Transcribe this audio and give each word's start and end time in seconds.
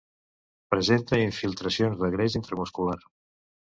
Presenta 0.75 1.21
infiltracions 1.27 2.03
de 2.03 2.13
greix 2.19 2.43
intramuscular. 2.43 3.03